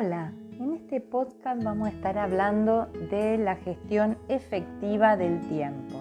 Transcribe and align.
Hola, 0.00 0.32
en 0.60 0.74
este 0.74 1.00
podcast 1.00 1.60
vamos 1.64 1.88
a 1.88 1.90
estar 1.90 2.18
hablando 2.18 2.86
de 3.10 3.36
la 3.36 3.56
gestión 3.56 4.16
efectiva 4.28 5.16
del 5.16 5.40
tiempo. 5.48 6.00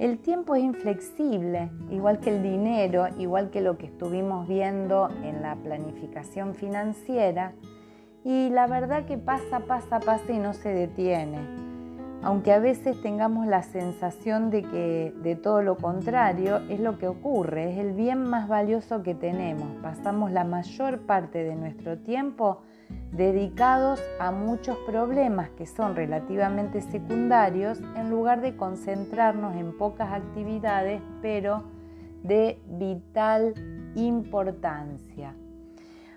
El 0.00 0.18
tiempo 0.18 0.56
es 0.56 0.64
inflexible, 0.64 1.70
igual 1.92 2.18
que 2.18 2.30
el 2.30 2.42
dinero, 2.42 3.06
igual 3.18 3.50
que 3.50 3.60
lo 3.60 3.78
que 3.78 3.86
estuvimos 3.86 4.48
viendo 4.48 5.10
en 5.22 5.42
la 5.42 5.54
planificación 5.54 6.56
financiera, 6.56 7.52
y 8.24 8.50
la 8.50 8.66
verdad 8.66 9.06
que 9.06 9.16
pasa, 9.16 9.60
pasa, 9.60 10.00
pasa 10.00 10.32
y 10.32 10.38
no 10.38 10.52
se 10.52 10.70
detiene 10.70 11.38
aunque 12.22 12.52
a 12.52 12.60
veces 12.60 13.00
tengamos 13.02 13.46
la 13.46 13.62
sensación 13.62 14.50
de 14.50 14.62
que 14.62 15.12
de 15.22 15.34
todo 15.34 15.60
lo 15.62 15.76
contrario 15.76 16.58
es 16.68 16.78
lo 16.78 16.96
que 16.96 17.08
ocurre, 17.08 17.72
es 17.72 17.78
el 17.78 17.92
bien 17.92 18.22
más 18.22 18.48
valioso 18.48 19.02
que 19.02 19.14
tenemos. 19.14 19.68
Pasamos 19.82 20.30
la 20.30 20.44
mayor 20.44 21.00
parte 21.00 21.42
de 21.42 21.56
nuestro 21.56 21.98
tiempo 21.98 22.62
dedicados 23.12 24.00
a 24.18 24.30
muchos 24.30 24.76
problemas 24.86 25.50
que 25.50 25.66
son 25.66 25.94
relativamente 25.94 26.80
secundarios 26.80 27.80
en 27.96 28.10
lugar 28.10 28.40
de 28.40 28.56
concentrarnos 28.56 29.54
en 29.56 29.76
pocas 29.76 30.12
actividades, 30.12 31.02
pero 31.20 31.64
de 32.22 32.60
vital 32.66 33.54
importancia. 33.94 35.34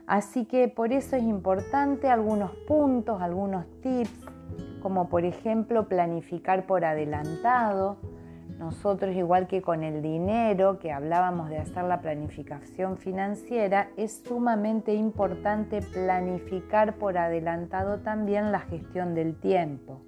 Así 0.08 0.46
que 0.46 0.68
por 0.68 0.94
eso 0.94 1.16
es 1.16 1.24
importante 1.24 2.10
algunos 2.10 2.52
puntos, 2.68 3.22
algunos 3.22 3.66
tips 3.82 4.26
como 4.82 5.10
por 5.10 5.26
ejemplo 5.26 5.88
planificar 5.88 6.68
por 6.68 6.86
adelantado. 6.86 7.98
Nosotros, 8.60 9.16
igual 9.16 9.48
que 9.48 9.62
con 9.62 9.84
el 9.84 10.02
dinero, 10.02 10.80
que 10.80 10.92
hablábamos 10.92 11.50
de 11.50 11.58
hacer 11.58 11.84
la 11.84 12.00
planificación 12.00 12.98
financiera, 12.98 13.90
es 13.98 14.24
sumamente 14.26 14.94
importante 14.94 15.82
planificar 15.82 16.96
por 16.96 17.18
adelantado 17.18 18.00
también 18.00 18.52
la 18.52 18.62
gestión 18.62 19.14
del 19.14 19.36
tiempo. 19.36 20.02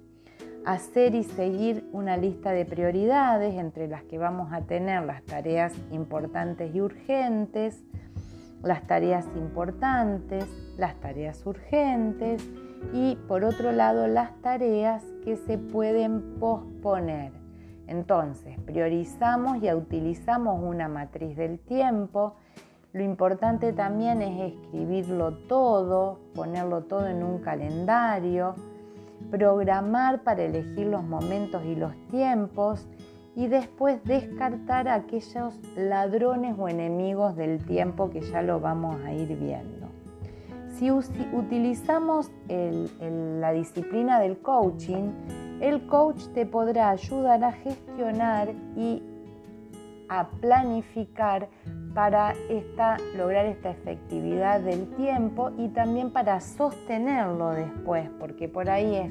Hacer 0.64 1.14
y 1.14 1.24
seguir 1.24 1.88
una 1.92 2.16
lista 2.16 2.52
de 2.52 2.64
prioridades 2.64 3.54
entre 3.54 3.86
las 3.86 4.02
que 4.04 4.18
vamos 4.18 4.52
a 4.52 4.62
tener 4.62 5.04
las 5.04 5.22
tareas 5.24 5.74
importantes 5.90 6.74
y 6.74 6.80
urgentes, 6.80 7.84
las 8.62 8.86
tareas 8.86 9.26
importantes, 9.36 10.46
las 10.76 10.94
tareas 10.96 11.46
urgentes, 11.46 12.42
y 12.92 13.16
por 13.28 13.44
otro 13.44 13.72
lado 13.72 14.06
las 14.06 14.34
tareas 14.40 15.04
que 15.24 15.36
se 15.36 15.58
pueden 15.58 16.38
posponer. 16.38 17.37
Entonces, 17.88 18.60
priorizamos 18.66 19.62
y 19.62 19.72
utilizamos 19.72 20.62
una 20.62 20.88
matriz 20.88 21.36
del 21.36 21.58
tiempo. 21.58 22.34
Lo 22.92 23.02
importante 23.02 23.72
también 23.72 24.22
es 24.22 24.52
escribirlo 24.52 25.32
todo, 25.48 26.20
ponerlo 26.34 26.84
todo 26.84 27.08
en 27.08 27.22
un 27.22 27.38
calendario, 27.38 28.54
programar 29.30 30.22
para 30.22 30.42
elegir 30.42 30.86
los 30.86 31.02
momentos 31.02 31.64
y 31.64 31.74
los 31.74 31.92
tiempos 32.08 32.86
y 33.34 33.46
después 33.46 34.04
descartar 34.04 34.88
aquellos 34.88 35.58
ladrones 35.76 36.56
o 36.58 36.68
enemigos 36.68 37.36
del 37.36 37.64
tiempo 37.64 38.10
que 38.10 38.20
ya 38.20 38.42
lo 38.42 38.60
vamos 38.60 39.00
a 39.04 39.12
ir 39.12 39.34
viendo. 39.38 39.86
Si 40.70 40.90
utilizamos 40.90 42.30
la 42.48 43.52
disciplina 43.52 44.20
del 44.20 44.38
coaching, 44.38 45.10
el 45.60 45.86
coach 45.86 46.26
te 46.34 46.46
podrá 46.46 46.90
ayudar 46.90 47.42
a 47.44 47.52
gestionar 47.52 48.52
y 48.76 49.02
a 50.08 50.28
planificar 50.40 51.48
para 51.94 52.34
lograr 53.16 53.46
esta 53.46 53.70
efectividad 53.70 54.60
del 54.60 54.88
tiempo 54.94 55.50
y 55.58 55.68
también 55.68 56.12
para 56.12 56.40
sostenerlo 56.40 57.50
después, 57.50 58.08
porque 58.18 58.48
por 58.48 58.70
ahí 58.70 58.94
es, 58.94 59.10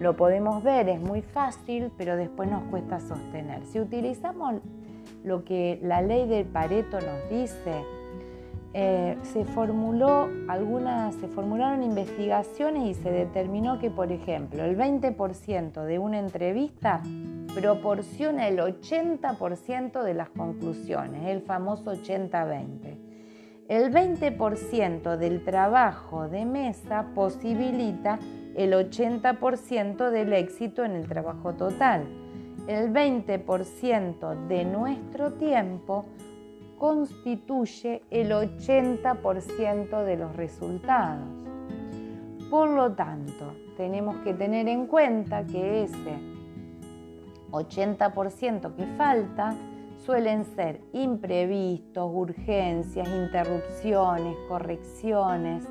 lo 0.00 0.16
podemos 0.16 0.62
ver, 0.62 0.88
es 0.88 1.00
muy 1.00 1.22
fácil, 1.22 1.90
pero 1.98 2.16
después 2.16 2.48
nos 2.48 2.62
cuesta 2.64 3.00
sostener. 3.00 3.66
Si 3.66 3.80
utilizamos 3.80 4.56
lo 5.24 5.44
que 5.44 5.78
la 5.82 6.00
ley 6.00 6.26
del 6.26 6.46
Pareto 6.46 6.98
nos 7.00 7.28
dice, 7.28 7.84
eh, 8.72 9.18
se, 9.22 9.44
formuló 9.44 10.28
algunas, 10.46 11.16
se 11.16 11.26
formularon 11.26 11.82
investigaciones 11.82 12.86
y 12.86 12.94
se 13.02 13.10
determinó 13.10 13.80
que, 13.80 13.90
por 13.90 14.12
ejemplo, 14.12 14.62
el 14.64 14.76
20% 14.76 15.84
de 15.84 15.98
una 15.98 16.20
entrevista 16.20 17.02
proporciona 17.52 18.46
el 18.46 18.58
80% 18.58 20.04
de 20.04 20.14
las 20.14 20.30
conclusiones, 20.30 21.26
el 21.26 21.42
famoso 21.42 21.92
80-20. 21.92 22.96
El 23.68 23.92
20% 23.92 25.16
del 25.16 25.44
trabajo 25.44 26.28
de 26.28 26.44
mesa 26.44 27.06
posibilita 27.14 28.18
el 28.54 28.72
80% 28.72 30.10
del 30.10 30.32
éxito 30.32 30.84
en 30.84 30.92
el 30.92 31.08
trabajo 31.08 31.54
total. 31.54 32.04
El 32.66 32.92
20% 32.92 34.46
de 34.46 34.64
nuestro 34.64 35.32
tiempo 35.32 36.04
constituye 36.80 38.02
el 38.10 38.32
80% 38.32 40.02
de 40.02 40.16
los 40.16 40.34
resultados. 40.34 41.28
Por 42.50 42.70
lo 42.70 42.92
tanto, 42.94 43.52
tenemos 43.76 44.16
que 44.24 44.32
tener 44.32 44.66
en 44.66 44.86
cuenta 44.86 45.44
que 45.44 45.84
ese 45.84 46.18
80% 47.50 48.74
que 48.74 48.86
falta 48.96 49.54
suelen 49.98 50.46
ser 50.46 50.80
imprevistos, 50.94 52.10
urgencias, 52.12 53.06
interrupciones, 53.08 54.34
correcciones. 54.48 55.68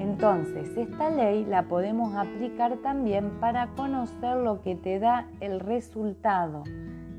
Entonces, 0.00 0.76
esta 0.76 1.08
ley 1.08 1.44
la 1.44 1.68
podemos 1.68 2.16
aplicar 2.16 2.78
también 2.78 3.30
para 3.38 3.68
conocer 3.76 4.38
lo 4.38 4.60
que 4.60 4.74
te 4.74 4.98
da 4.98 5.28
el 5.38 5.60
resultado 5.60 6.64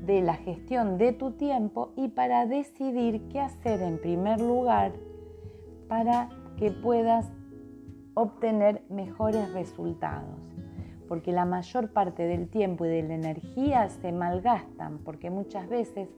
de 0.06 0.20
la 0.22 0.34
gestión 0.34 0.98
de 0.98 1.12
tu 1.12 1.32
tiempo 1.32 1.92
y 1.96 2.08
para 2.08 2.46
decidir 2.46 3.28
qué 3.28 3.40
hacer 3.40 3.80
en 3.82 3.98
primer 3.98 4.40
lugar 4.40 4.92
para 5.88 6.28
que 6.56 6.70
puedas 6.70 7.30
obtener 8.14 8.82
mejores 8.88 9.52
resultados. 9.52 10.38
Porque 11.08 11.32
la 11.32 11.44
mayor 11.44 11.92
parte 11.92 12.26
del 12.26 12.48
tiempo 12.48 12.86
y 12.86 12.88
de 12.88 13.02
la 13.02 13.14
energía 13.14 13.88
se 13.88 14.10
malgastan, 14.12 14.98
porque 14.98 15.30
muchas 15.30 15.68
veces 15.68 16.08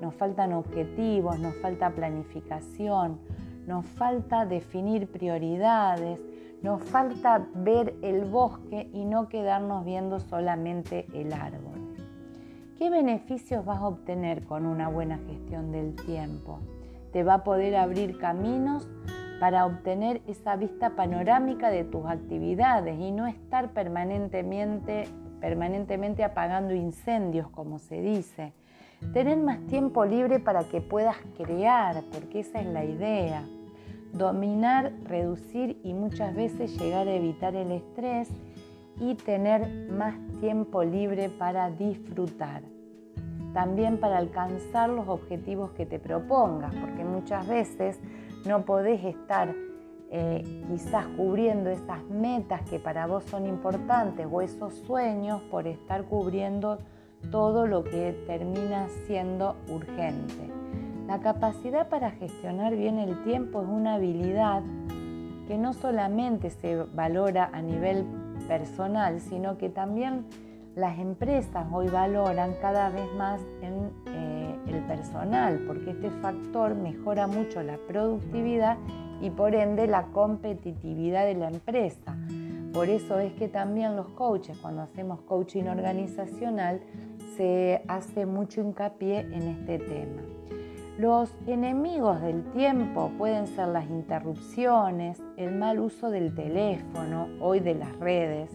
nos 0.00 0.14
faltan 0.14 0.52
objetivos, 0.52 1.38
nos 1.40 1.54
falta 1.56 1.90
planificación, 1.90 3.18
nos 3.66 3.86
falta 3.86 4.46
definir 4.46 5.10
prioridades, 5.10 6.20
nos 6.62 6.82
falta 6.84 7.48
ver 7.54 7.94
el 8.02 8.24
bosque 8.24 8.88
y 8.92 9.04
no 9.04 9.28
quedarnos 9.28 9.84
viendo 9.84 10.20
solamente 10.20 11.06
el 11.12 11.32
árbol. 11.32 11.85
¿Qué 12.78 12.90
beneficios 12.90 13.64
vas 13.64 13.78
a 13.78 13.86
obtener 13.86 14.44
con 14.44 14.66
una 14.66 14.90
buena 14.90 15.16
gestión 15.16 15.72
del 15.72 15.94
tiempo? 15.94 16.58
Te 17.10 17.24
va 17.24 17.34
a 17.34 17.42
poder 17.44 17.74
abrir 17.74 18.18
caminos 18.18 18.86
para 19.40 19.64
obtener 19.64 20.20
esa 20.26 20.56
vista 20.56 20.90
panorámica 20.90 21.70
de 21.70 21.84
tus 21.84 22.04
actividades 22.04 23.00
y 23.00 23.12
no 23.12 23.26
estar 23.26 23.70
permanentemente, 23.70 25.08
apagando 26.22 26.74
incendios, 26.74 27.48
como 27.48 27.78
se 27.78 28.02
dice. 28.02 28.52
Tener 29.14 29.38
más 29.38 29.66
tiempo 29.68 30.04
libre 30.04 30.38
para 30.38 30.64
que 30.64 30.82
puedas 30.82 31.16
crear, 31.38 32.04
porque 32.12 32.40
esa 32.40 32.60
es 32.60 32.66
la 32.66 32.84
idea. 32.84 33.42
Dominar, 34.12 34.92
reducir 35.04 35.80
y 35.82 35.94
muchas 35.94 36.34
veces 36.34 36.78
llegar 36.78 37.08
a 37.08 37.14
evitar 37.14 37.56
el 37.56 37.72
estrés 37.72 38.28
y 39.00 39.14
tener 39.14 39.90
más 39.90 40.14
tiempo 40.40 40.82
libre 40.82 41.28
para 41.28 41.70
disfrutar. 41.70 42.62
También 43.52 43.98
para 43.98 44.18
alcanzar 44.18 44.90
los 44.90 45.08
objetivos 45.08 45.70
que 45.72 45.86
te 45.86 45.98
propongas, 45.98 46.74
porque 46.74 47.04
muchas 47.04 47.46
veces 47.48 47.98
no 48.46 48.64
podés 48.64 49.02
estar 49.04 49.54
eh, 50.10 50.44
quizás 50.68 51.06
cubriendo 51.16 51.70
esas 51.70 52.02
metas 52.04 52.62
que 52.68 52.78
para 52.78 53.06
vos 53.06 53.24
son 53.24 53.46
importantes 53.46 54.26
o 54.30 54.40
esos 54.40 54.74
sueños 54.86 55.42
por 55.50 55.66
estar 55.66 56.04
cubriendo 56.04 56.78
todo 57.30 57.66
lo 57.66 57.82
que 57.82 58.12
termina 58.26 58.88
siendo 59.06 59.56
urgente. 59.68 60.48
La 61.06 61.20
capacidad 61.20 61.88
para 61.88 62.10
gestionar 62.10 62.76
bien 62.76 62.98
el 62.98 63.22
tiempo 63.24 63.62
es 63.62 63.68
una 63.68 63.94
habilidad 63.94 64.62
que 65.46 65.56
no 65.56 65.72
solamente 65.72 66.50
se 66.50 66.82
valora 66.82 67.50
a 67.52 67.62
nivel 67.62 68.04
personal, 68.48 69.20
sino 69.20 69.58
que 69.58 69.68
también 69.68 70.24
las 70.74 70.98
empresas 70.98 71.66
hoy 71.72 71.88
valoran 71.88 72.54
cada 72.60 72.90
vez 72.90 73.12
más 73.14 73.40
en 73.62 73.90
eh, 74.06 74.58
el 74.66 74.82
personal, 74.84 75.64
porque 75.66 75.90
este 75.90 76.10
factor 76.10 76.74
mejora 76.74 77.26
mucho 77.26 77.62
la 77.62 77.78
productividad 77.88 78.76
y 79.20 79.30
por 79.30 79.54
ende 79.54 79.86
la 79.86 80.06
competitividad 80.08 81.24
de 81.24 81.34
la 81.34 81.48
empresa. 81.48 82.16
Por 82.72 82.90
eso 82.90 83.18
es 83.18 83.32
que 83.32 83.48
también 83.48 83.96
los 83.96 84.08
coaches, 84.08 84.58
cuando 84.58 84.82
hacemos 84.82 85.22
coaching 85.22 85.64
organizacional, 85.64 86.82
se 87.36 87.82
hace 87.88 88.26
mucho 88.26 88.60
hincapié 88.60 89.20
en 89.20 89.42
este 89.44 89.78
tema. 89.78 90.22
Los 90.98 91.30
enemigos 91.46 92.22
del 92.22 92.42
tiempo 92.52 93.12
pueden 93.18 93.46
ser 93.48 93.68
las 93.68 93.84
interrupciones, 93.90 95.22
el 95.36 95.54
mal 95.54 95.78
uso 95.78 96.08
del 96.08 96.34
teléfono, 96.34 97.28
hoy 97.38 97.60
de 97.60 97.74
las 97.74 97.94
redes, 97.98 98.50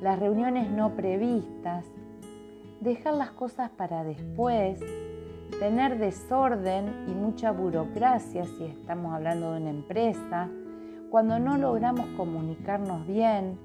las 0.00 0.20
reuniones 0.20 0.70
no 0.70 0.94
previstas, 0.94 1.84
dejar 2.80 3.14
las 3.14 3.32
cosas 3.32 3.70
para 3.70 4.04
después, 4.04 4.78
tener 5.58 5.98
desorden 5.98 7.06
y 7.08 7.10
mucha 7.10 7.50
burocracia 7.50 8.44
si 8.44 8.66
estamos 8.66 9.12
hablando 9.12 9.50
de 9.50 9.60
una 9.60 9.70
empresa, 9.70 10.48
cuando 11.10 11.40
no 11.40 11.58
logramos 11.58 12.06
comunicarnos 12.16 13.04
bien, 13.04 13.58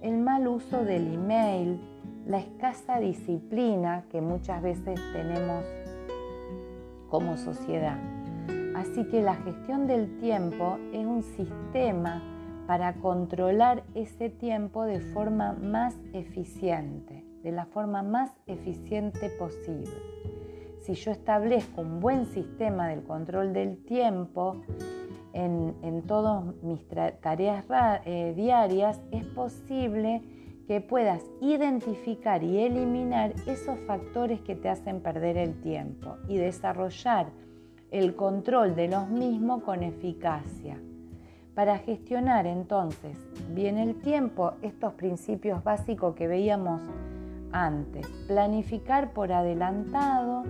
el 0.00 0.18
mal 0.18 0.48
uso 0.48 0.84
del 0.84 1.14
email, 1.14 1.80
la 2.26 2.38
escasa 2.38 2.98
disciplina 2.98 4.04
que 4.10 4.20
muchas 4.20 4.62
veces 4.62 4.98
tenemos 5.12 5.64
como 7.12 7.36
sociedad. 7.36 7.98
Así 8.74 9.04
que 9.04 9.20
la 9.20 9.34
gestión 9.34 9.86
del 9.86 10.18
tiempo 10.18 10.78
es 10.94 11.04
un 11.04 11.22
sistema 11.22 12.22
para 12.66 12.94
controlar 12.94 13.84
ese 13.94 14.30
tiempo 14.30 14.84
de 14.84 15.00
forma 15.00 15.52
más 15.52 15.94
eficiente, 16.14 17.22
de 17.42 17.52
la 17.52 17.66
forma 17.66 18.02
más 18.02 18.32
eficiente 18.46 19.28
posible. 19.38 19.92
Si 20.80 20.94
yo 20.94 21.10
establezco 21.10 21.82
un 21.82 22.00
buen 22.00 22.24
sistema 22.24 22.88
del 22.88 23.02
control 23.02 23.52
del 23.52 23.84
tiempo 23.84 24.62
en, 25.34 26.02
todas 26.06 26.44
mis 26.62 26.80
tareas 27.20 27.66
eh, 28.06 28.32
diarias, 28.34 29.02
es 29.10 29.24
posible 29.26 30.22
que 30.66 30.80
puedas 30.80 31.22
identificar 31.40 32.42
y 32.42 32.58
eliminar 32.58 33.32
esos 33.46 33.78
factores 33.80 34.40
que 34.40 34.54
te 34.54 34.68
hacen 34.68 35.00
perder 35.00 35.36
el 35.36 35.60
tiempo 35.60 36.16
y 36.28 36.36
desarrollar 36.36 37.26
el 37.90 38.16
control 38.16 38.74
de 38.74 38.88
los 38.88 39.08
mismos 39.08 39.62
con 39.62 39.82
eficacia. 39.82 40.78
Para 41.54 41.78
gestionar 41.78 42.46
entonces 42.46 43.18
bien 43.50 43.76
el 43.76 43.96
tiempo, 43.96 44.54
estos 44.62 44.94
principios 44.94 45.62
básicos 45.62 46.14
que 46.14 46.26
veíamos 46.26 46.80
antes, 47.52 48.06
planificar 48.26 49.12
por 49.12 49.32
adelantado, 49.32 50.44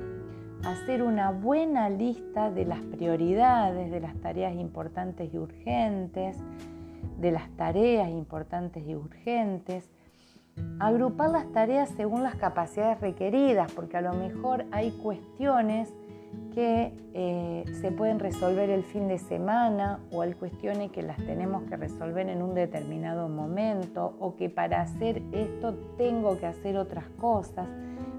hacer 0.65 1.03
una 1.03 1.33
buena 1.33 1.91
lista 1.91 2.53
de 2.53 2.65
las 2.65 2.79
prioridades, 2.81 3.91
de 3.91 4.01
las 4.01 4.15
tareas 4.21 4.55
importantes 4.55 5.35
y 5.35 5.39
urgentes, 5.39 6.39
de 7.19 7.33
las 7.33 7.51
tareas 7.57 8.09
importantes 8.11 8.87
y 8.87 8.95
urgentes, 8.95 9.91
agrupar 10.79 11.31
las 11.31 11.51
tareas 11.53 11.91
según 11.91 12.23
las 12.23 12.35
capacidades 12.37 13.01
requeridas, 13.01 13.73
porque 13.73 13.97
a 13.97 14.01
lo 14.01 14.13
mejor 14.15 14.65
hay 14.73 14.91
cuestiones 14.91 15.93
que 16.55 16.93
eh, 17.15 17.65
se 17.81 17.93
pueden 17.93 18.19
resolver 18.19 18.69
el 18.71 18.83
fin 18.83 19.09
de 19.09 19.19
semana 19.19 20.01
o 20.11 20.23
hay 20.23 20.35
cuestiones 20.35 20.91
que 20.91 21.03
las 21.03 21.17
tenemos 21.19 21.63
que 21.65 21.77
resolver 21.77 22.29
en 22.29 22.43
un 22.43 22.55
determinado 22.55 23.29
momento 23.29 24.17
o 24.19 24.37
que 24.37 24.51
para 24.51 24.83
hacer 24.83 25.23
esto 25.33 25.75
tengo 25.97 26.39
que 26.39 26.47
hacer 26.47 26.77
otras 26.77 27.07
cosas. 27.21 27.69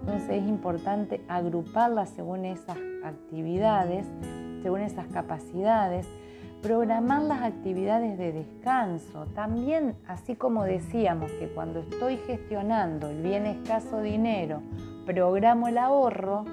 Entonces 0.02 0.42
es 0.42 0.48
importante 0.48 1.22
agruparlas 1.28 2.10
según 2.10 2.46
esas 2.46 2.78
actividades, 3.04 4.08
según 4.62 4.82
esas 4.82 5.08
capacidades 5.08 6.08
programar 6.63 7.21
las 7.24 7.42
actividades 7.42 8.18
de 8.18 8.31
descanso. 8.31 9.27
También, 9.36 9.95
así 10.07 10.36
como 10.36 10.63
decíamos 10.63 11.30
que 11.33 11.50
cuando 11.50 11.81
estoy 11.81 12.15
gestionando 12.25 13.10
el 13.10 13.21
bien 13.21 13.45
escaso 13.45 14.01
dinero, 14.01 14.62
programo 15.06 15.68
el 15.68 15.77
ahorro, 15.77 16.45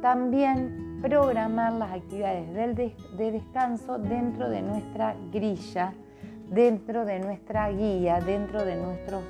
también 0.00 0.98
programar 1.02 1.74
las 1.74 1.92
actividades 1.92 2.74
de 3.18 3.32
descanso 3.32 3.98
dentro 3.98 4.48
de 4.48 4.62
nuestra 4.62 5.14
grilla, 5.30 5.92
dentro 6.48 7.04
de 7.04 7.20
nuestra 7.20 7.70
guía, 7.70 8.18
dentro 8.20 8.64
de 8.64 8.76
nuestros 8.76 9.22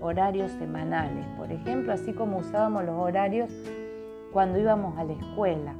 horarios 0.00 0.52
semanales. 0.52 1.26
Por 1.36 1.52
ejemplo, 1.52 1.92
así 1.92 2.14
como 2.14 2.38
usábamos 2.38 2.84
los 2.84 2.96
horarios 2.96 3.50
cuando 4.32 4.58
íbamos 4.58 4.96
a 4.96 5.04
la 5.04 5.12
escuela. 5.12 5.74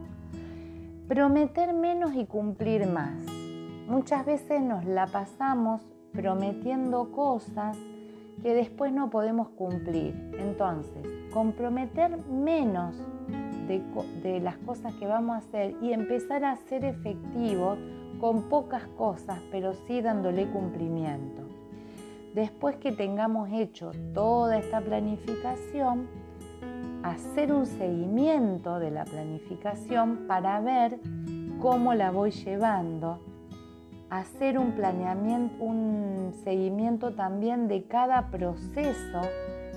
Prometer 1.08 1.72
menos 1.72 2.14
y 2.14 2.26
cumplir 2.26 2.86
más. 2.86 3.29
Muchas 3.90 4.24
veces 4.24 4.62
nos 4.62 4.84
la 4.84 5.08
pasamos 5.08 5.82
prometiendo 6.12 7.10
cosas 7.10 7.76
que 8.40 8.54
después 8.54 8.92
no 8.92 9.10
podemos 9.10 9.48
cumplir. 9.48 10.14
Entonces, 10.38 11.04
comprometer 11.32 12.16
menos 12.28 12.94
de, 13.66 14.38
las 14.38 14.58
cosas 14.58 14.94
que 14.94 15.08
vamos 15.08 15.34
a 15.34 15.38
hacer 15.38 15.74
y 15.82 15.92
empezar 15.92 16.44
a 16.44 16.54
ser 16.54 16.84
efectivos 16.84 17.80
con 18.20 18.48
pocas 18.48 18.86
cosas, 18.96 19.40
pero 19.50 19.72
sí 19.88 20.00
dándole 20.00 20.46
cumplimiento. 20.46 21.42
Después 22.32 22.76
que 22.76 22.92
tengamos 22.92 23.50
hecho 23.52 23.90
toda 24.14 24.58
esta 24.58 24.80
planificación, 24.80 26.06
hacer 27.02 27.52
un 27.52 27.66
seguimiento 27.66 28.78
de 28.78 28.92
la 28.92 29.04
planificación 29.04 30.26
para 30.28 30.60
ver 30.60 31.00
cómo 31.58 31.92
la 31.94 32.12
voy 32.12 32.30
llevando 32.30 33.18
hacer 34.10 34.58
un 34.58 34.72
planeamiento, 34.72 35.62
un 35.62 36.32
seguimiento 36.44 37.14
también 37.14 37.68
de 37.68 37.84
cada 37.84 38.30
proceso 38.30 39.20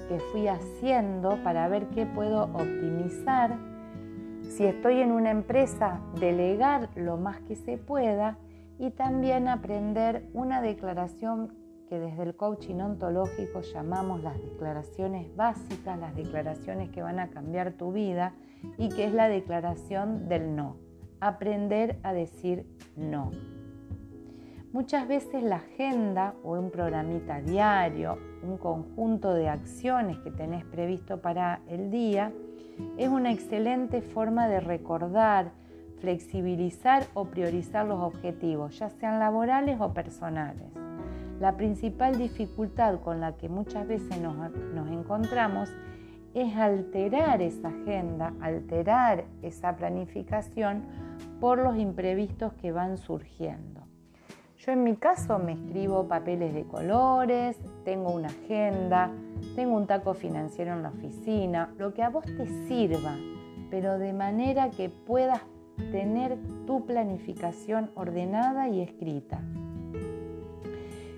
que 0.09 0.19
fui 0.31 0.47
haciendo 0.47 1.41
para 1.43 1.67
ver 1.67 1.87
qué 1.89 2.05
puedo 2.05 2.45
optimizar. 2.45 3.57
Si 4.41 4.65
estoy 4.65 4.99
en 4.99 5.11
una 5.11 5.31
empresa, 5.31 6.01
delegar 6.19 6.89
lo 6.95 7.17
más 7.17 7.39
que 7.41 7.55
se 7.55 7.77
pueda 7.77 8.37
y 8.79 8.89
también 8.89 9.47
aprender 9.47 10.27
una 10.33 10.61
declaración 10.61 11.53
que 11.87 11.99
desde 11.99 12.23
el 12.23 12.35
coaching 12.35 12.79
ontológico 12.79 13.61
llamamos 13.61 14.23
las 14.23 14.41
declaraciones 14.41 15.33
básicas, 15.35 15.99
las 15.99 16.15
declaraciones 16.15 16.89
que 16.89 17.03
van 17.03 17.19
a 17.19 17.29
cambiar 17.29 17.73
tu 17.73 17.91
vida 17.91 18.33
y 18.77 18.89
que 18.89 19.05
es 19.05 19.13
la 19.13 19.29
declaración 19.29 20.27
del 20.27 20.55
no. 20.55 20.77
Aprender 21.19 21.99
a 22.03 22.13
decir 22.13 22.65
no. 22.95 23.31
Muchas 24.73 25.07
veces 25.07 25.43
la 25.43 25.57
agenda 25.57 26.33
o 26.43 26.53
un 26.53 26.71
programita 26.71 27.39
diario, 27.41 28.17
un 28.41 28.57
conjunto 28.57 29.31
de 29.35 29.47
acciones 29.47 30.17
que 30.17 30.31
tenés 30.31 30.65
previsto 30.65 31.21
para 31.21 31.61
el 31.67 31.91
día, 31.91 32.33
es 32.97 33.07
una 33.07 33.31
excelente 33.31 34.01
forma 34.01 34.47
de 34.47 34.59
recordar, 34.59 35.51
flexibilizar 35.99 37.05
o 37.13 37.25
priorizar 37.25 37.85
los 37.85 37.99
objetivos, 37.99 38.79
ya 38.79 38.89
sean 38.89 39.19
laborales 39.19 39.79
o 39.79 39.93
personales. 39.93 40.65
La 41.39 41.55
principal 41.55 42.17
dificultad 42.17 42.99
con 43.01 43.19
la 43.19 43.37
que 43.37 43.49
muchas 43.49 43.87
veces 43.87 44.19
nos, 44.19 44.35
encontramos 44.91 45.69
es 46.33 46.55
alterar 46.57 47.43
esa 47.43 47.67
agenda, 47.67 48.33
alterar 48.41 49.25
esa 49.43 49.75
planificación 49.75 50.81
por 51.39 51.59
los 51.59 51.77
imprevistos 51.77 52.53
que 52.53 52.71
van 52.71 52.97
surgiendo. 52.97 53.82
Yo 54.65 54.71
en 54.71 54.85
mi 54.85 54.95
caso 54.95 55.39
me 55.39 55.53
escribo 55.53 56.07
papeles 56.07 56.53
de 56.53 56.63
colores, 56.63 57.59
tengo 57.83 58.11
una 58.11 58.29
agenda, 58.29 59.11
tengo 59.57 59.75
un 59.75 59.87
taco 59.87 60.13
financiero 60.13 60.71
en 60.71 60.83
la 60.83 60.89
oficina, 60.89 61.73
lo 61.77 61.93
que 61.93 62.01
a 62.01 62.09
vos 62.09 62.23
te 62.23 62.47
sirva, 62.65 63.13
pero 63.69 63.99
de 63.99 64.13
manera 64.13 64.69
que 64.69 64.87
puedas 64.87 65.41
tener 65.91 66.37
tu 66.65 66.85
planificación 66.85 67.91
ordenada 67.95 68.69
y 68.69 68.79
escrita. 68.79 69.41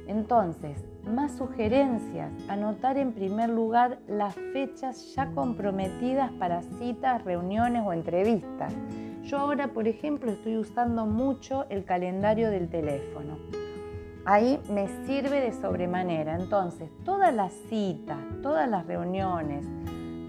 Entonces, 0.08 0.84
más 1.04 1.34
sugerencias, 1.34 2.32
anotar 2.48 2.98
en 2.98 3.14
primer 3.14 3.52
lugar 3.52 4.00
las 4.08 4.34
fechas 4.34 5.14
ya 5.14 5.30
comprometidas 5.36 6.32
para 6.32 6.64
citas, 6.64 7.24
reuniones 7.24 7.84
o 7.86 7.94
entrevistas 7.94 8.74
yo 9.26 9.40
ahora, 9.40 9.70
por 9.70 9.88
ejemplo, 9.88 10.32
estoy 10.32 10.58
usando 10.58 11.06
mucho 11.06 11.66
el 11.70 11.84
calendario 11.84 12.52
del 12.52 12.70
teléfono. 12.70 13.38
Ahí 14.24 14.60
me 14.70 14.88
sirve 15.06 15.42
de 15.42 15.52
sobremanera. 15.52 16.36
Entonces, 16.36 16.90
todas 17.04 17.34
las 17.34 17.52
citas, 17.68 18.18
todas 18.44 18.70
las 18.70 18.86
reuniones, 18.86 19.66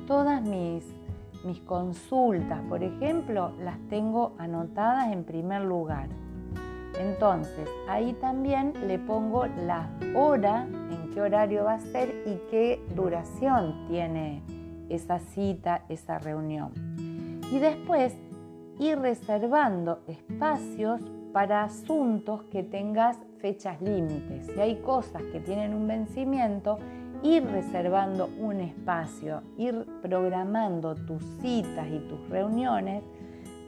todas 0.06 0.42
mis, 0.42 0.84
mis 1.44 1.60
consultas, 1.60 2.60
por 2.68 2.82
ejemplo, 2.82 3.52
las 3.60 3.78
tengo 3.88 4.34
anotadas 4.38 5.12
en 5.12 5.24
primer 5.24 5.62
lugar. 5.62 6.08
Entonces, 6.98 7.68
ahí 7.88 8.14
también 8.14 8.72
le 8.86 8.98
pongo 8.98 9.46
la 9.46 9.90
hora, 10.14 10.64
en 10.64 11.10
qué 11.12 11.20
horario 11.20 11.64
va 11.64 11.74
a 11.74 11.80
ser 11.80 12.22
y 12.26 12.38
qué 12.50 12.82
duración 12.94 13.86
tiene 13.88 14.42
esa 14.88 15.18
cita, 15.18 15.84
esa 15.90 16.18
reunión. 16.18 16.72
Y 17.52 17.58
después 17.58 18.14
ir 18.78 18.99
reservando 18.99 20.00
espacios 20.06 21.00
para 21.33 21.64
asuntos 21.64 22.42
que 22.45 22.62
tengas 22.62 23.18
fechas 23.38 23.80
límites. 23.80 24.47
Si 24.47 24.61
hay 24.61 24.76
cosas 24.76 25.23
que 25.33 25.40
tienen 25.40 25.75
un 25.75 25.87
vencimiento, 25.87 26.78
ir 27.23 27.45
reservando 27.47 28.28
un 28.38 28.61
espacio, 28.61 29.42
ir 29.56 29.87
programando 30.02 30.95
tus 30.95 31.23
citas 31.40 31.87
y 31.88 31.99
tus 32.09 32.28
reuniones 32.28 33.02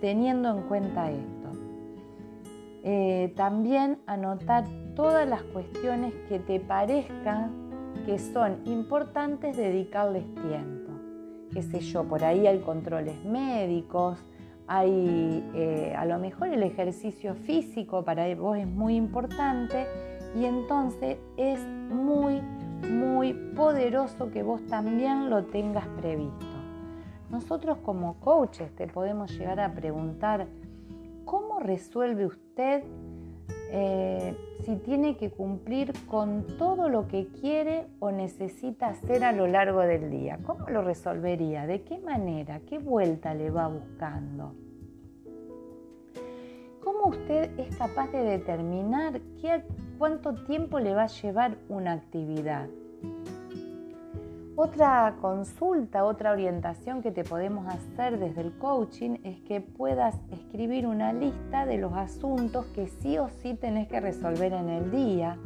teniendo 0.01 0.51
en 0.51 0.63
cuenta 0.63 1.11
esto. 1.11 1.49
Eh, 2.85 3.33
también 3.37 3.99
anotar 4.07 4.65
todas 4.95 5.29
las 5.29 5.43
cuestiones 5.43 6.15
que 6.29 6.39
te 6.39 6.61
parezcan 6.61 7.69
que 8.07 8.19
son 8.19 8.63
importantes 8.65 9.57
dedicarles 9.57 10.25
tiempo. 10.35 10.93
Qué 11.53 11.63
sé 11.63 11.81
yo, 11.81 12.05
por 12.05 12.25
ahí 12.25 12.47
hay 12.47 12.61
controles 12.61 13.25
médicos, 13.25 14.19
hay 14.69 15.51
eh, 15.55 15.95
a 15.97 16.05
lo 16.05 16.19
mejor 16.19 16.49
el 16.49 16.63
ejercicio 16.63 17.35
físico 17.35 18.05
para 18.05 18.33
vos 18.35 18.59
es 18.59 18.67
muy 18.67 18.97
importante 18.97 19.87
y 20.37 20.45
entonces 20.45 21.17
es 21.39 21.59
muy, 21.67 22.43
muy 22.91 23.33
poderoso 23.57 24.31
que 24.31 24.43
vos 24.43 24.65
también 24.67 25.31
lo 25.31 25.47
tengas 25.47 25.87
previsto. 26.01 26.47
Nosotros 27.31 27.79
como 27.79 28.21
coaches 28.21 28.75
te 28.77 28.87
podemos 28.87 29.31
llegar 29.33 29.59
a 29.61 29.73
preguntar, 29.75 30.47
¿cómo 31.25 31.61
resuelve 31.61 32.27
usted 32.27 32.85
eh, 33.71 34.35
si 34.65 34.77
tiene 34.77 35.17
que 35.17 35.31
cumplir 35.31 35.93
con 36.07 36.47
todo 36.59 36.89
lo 36.89 37.07
que 37.07 37.29
quiere 37.29 37.87
o 38.01 38.11
necesita 38.11 38.89
hacer 38.89 39.25
a 39.25 39.33
lo 39.33 39.47
largo 39.47 39.81
del 39.81 40.11
día. 40.11 40.39
¿Cómo 40.45 40.69
lo 40.69 40.83
resolvería? 40.83 41.67
¿De 41.67 41.83
qué 41.83 41.99
manera? 41.99 42.61
¿Qué 42.61 42.79
vuelta 42.79 43.35
le 43.35 43.51
va 43.51 43.69
buscando? 43.69 44.55
¿Cómo 46.83 47.09
usted 47.09 47.51
es 47.59 47.77
capaz 47.77 48.11
de 48.13 48.23
determinar 48.23 49.21
cuánto 49.99 50.35
tiempo 50.45 50.79
le 50.79 50.95
va 50.95 51.03
a 51.03 51.09
llevar 51.09 51.59
una 51.69 51.93
actividad? 51.93 52.69
Otra 54.61 55.15
consulta, 55.21 56.05
otra 56.05 56.33
orientación 56.33 57.01
que 57.01 57.13
te 57.13 57.23
podemos 57.23 57.69
hacer 57.69 58.19
desde 58.19 58.41
el 58.41 58.59
coaching 58.59 59.19
es 59.23 59.39
que 59.43 59.61
puedas 59.61 60.17
escribir 60.33 60.85
una 60.85 61.13
lista 61.13 61.65
de 61.65 61.79
los 61.79 61.93
asuntos 61.93 62.67
que 62.75 62.89
sí 62.89 63.19
o 63.19 63.29
sí 63.29 63.55
tenés 63.55 63.87
que 63.87 64.01
resolver 64.01 64.53
en 64.53 64.69
el 64.69 64.91
día. 64.91 65.39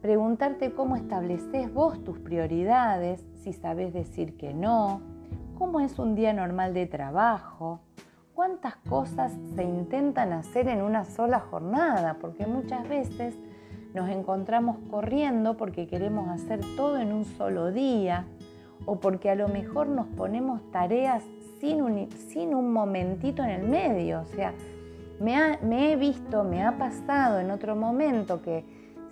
Preguntarte 0.00 0.72
cómo 0.72 0.96
estableces 0.96 1.72
vos 1.72 2.02
tus 2.02 2.18
prioridades, 2.18 3.24
si 3.36 3.52
sabes 3.52 3.94
decir 3.94 4.36
que 4.36 4.52
no, 4.52 5.00
cómo 5.56 5.78
es 5.78 6.00
un 6.00 6.16
día 6.16 6.32
normal 6.32 6.74
de 6.74 6.86
trabajo, 6.86 7.82
cuántas 8.34 8.74
cosas 8.88 9.32
se 9.54 9.62
intentan 9.62 10.32
hacer 10.32 10.66
en 10.66 10.82
una 10.82 11.04
sola 11.04 11.38
jornada, 11.38 12.16
porque 12.20 12.48
muchas 12.48 12.88
veces 12.88 13.38
nos 13.94 14.08
encontramos 14.08 14.76
corriendo 14.90 15.56
porque 15.56 15.86
queremos 15.86 16.28
hacer 16.28 16.60
todo 16.76 16.98
en 16.98 17.12
un 17.12 17.24
solo 17.24 17.72
día 17.72 18.26
o 18.86 18.96
porque 18.96 19.30
a 19.30 19.34
lo 19.34 19.48
mejor 19.48 19.88
nos 19.88 20.06
ponemos 20.06 20.60
tareas 20.70 21.22
sin 21.60 21.82
un, 21.82 22.08
sin 22.10 22.54
un 22.54 22.72
momentito 22.72 23.42
en 23.42 23.50
el 23.50 23.68
medio. 23.68 24.20
O 24.20 24.26
sea, 24.26 24.52
me, 25.20 25.58
me 25.62 25.92
he 25.92 25.96
visto, 25.96 26.42
me 26.42 26.64
ha 26.64 26.78
pasado 26.78 27.38
en 27.38 27.50
otro 27.50 27.76
momento 27.76 28.42
que 28.42 28.64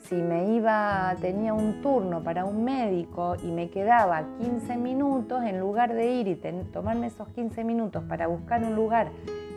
si 0.08 0.14
me 0.14 0.54
iba, 0.54 1.14
tenía 1.20 1.52
un 1.52 1.82
turno 1.82 2.22
para 2.22 2.44
un 2.44 2.64
médico 2.64 3.36
y 3.44 3.50
me 3.52 3.68
quedaba 3.68 4.24
15 4.40 4.76
minutos, 4.76 5.42
en 5.44 5.60
lugar 5.60 5.94
de 5.94 6.12
ir 6.12 6.26
y 6.26 6.34
tomarme 6.72 7.08
esos 7.08 7.28
15 7.28 7.64
minutos 7.64 8.02
para 8.08 8.26
buscar 8.26 8.64
un 8.64 8.74
lugar 8.74 9.10